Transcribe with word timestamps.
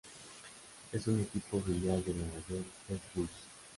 Es 0.91 1.05
un 1.05 1.19
equipo 1.21 1.61
filial 1.61 2.03
de 2.03 2.15
New 2.15 2.25
York 2.49 2.65
Red 2.89 2.97
Bulls. 3.13 3.29